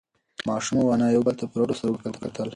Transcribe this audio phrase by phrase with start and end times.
[0.47, 2.49] ماشوم او انا یو بل ته په رډو سترگو کتل.